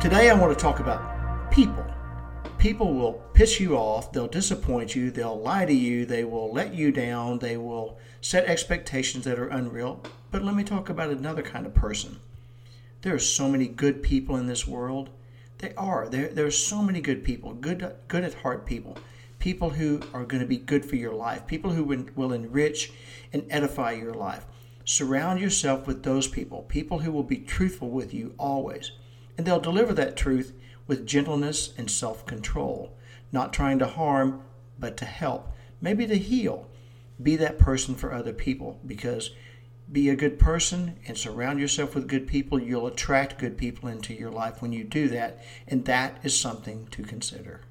Today 0.00 0.30
I 0.30 0.34
want 0.34 0.56
to 0.56 0.62
talk 0.62 0.80
about 0.80 1.50
people. 1.50 1.84
People 2.56 2.94
will 2.94 3.22
piss 3.34 3.60
you 3.60 3.76
off, 3.76 4.12
they'll 4.12 4.26
disappoint 4.26 4.96
you, 4.96 5.10
they'll 5.10 5.38
lie 5.38 5.66
to 5.66 5.74
you, 5.74 6.06
they 6.06 6.24
will 6.24 6.50
let 6.50 6.72
you 6.72 6.90
down, 6.90 7.38
they 7.38 7.58
will 7.58 7.98
set 8.22 8.46
expectations 8.46 9.26
that 9.26 9.38
are 9.38 9.48
unreal. 9.48 10.02
But 10.30 10.42
let 10.42 10.54
me 10.54 10.64
talk 10.64 10.88
about 10.88 11.10
another 11.10 11.42
kind 11.42 11.66
of 11.66 11.74
person. 11.74 12.18
There 13.02 13.14
are 13.14 13.18
so 13.18 13.46
many 13.46 13.68
good 13.68 14.02
people 14.02 14.36
in 14.36 14.46
this 14.46 14.66
world. 14.66 15.10
They 15.58 15.74
are. 15.74 16.08
There, 16.08 16.28
there 16.28 16.46
are 16.46 16.50
so 16.50 16.80
many 16.80 17.02
good 17.02 17.22
people, 17.22 17.52
good, 17.52 17.94
good 18.08 18.24
at 18.24 18.32
heart 18.32 18.64
people, 18.64 18.96
people 19.38 19.68
who 19.68 20.00
are 20.14 20.24
going 20.24 20.40
to 20.40 20.48
be 20.48 20.56
good 20.56 20.86
for 20.86 20.96
your 20.96 21.12
life, 21.12 21.46
people 21.46 21.72
who 21.72 21.84
will 22.16 22.32
enrich 22.32 22.90
and 23.34 23.44
edify 23.50 23.92
your 23.92 24.14
life. 24.14 24.46
Surround 24.86 25.40
yourself 25.40 25.86
with 25.86 26.04
those 26.04 26.26
people, 26.26 26.62
people 26.62 27.00
who 27.00 27.12
will 27.12 27.22
be 27.22 27.36
truthful 27.36 27.90
with 27.90 28.14
you 28.14 28.34
always. 28.38 28.92
And 29.40 29.46
they'll 29.46 29.58
deliver 29.58 29.94
that 29.94 30.18
truth 30.18 30.52
with 30.86 31.06
gentleness 31.06 31.72
and 31.78 31.90
self 31.90 32.26
control, 32.26 32.94
not 33.32 33.54
trying 33.54 33.78
to 33.78 33.86
harm, 33.86 34.42
but 34.78 34.98
to 34.98 35.06
help, 35.06 35.48
maybe 35.80 36.06
to 36.08 36.18
heal. 36.18 36.68
Be 37.22 37.36
that 37.36 37.58
person 37.58 37.94
for 37.94 38.12
other 38.12 38.34
people 38.34 38.78
because 38.84 39.30
be 39.90 40.10
a 40.10 40.14
good 40.14 40.38
person 40.38 40.98
and 41.06 41.16
surround 41.16 41.58
yourself 41.58 41.94
with 41.94 42.06
good 42.06 42.26
people. 42.26 42.60
You'll 42.60 42.86
attract 42.86 43.38
good 43.38 43.56
people 43.56 43.88
into 43.88 44.12
your 44.12 44.30
life 44.30 44.60
when 44.60 44.74
you 44.74 44.84
do 44.84 45.08
that, 45.08 45.42
and 45.66 45.86
that 45.86 46.18
is 46.22 46.38
something 46.38 46.88
to 46.88 47.02
consider. 47.02 47.62